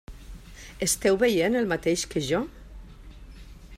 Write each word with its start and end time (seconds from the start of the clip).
Esteu 0.85 1.19
veient 1.23 1.59
el 1.59 1.69
mateix 1.73 2.07
que 2.15 2.25
jo? 2.31 2.41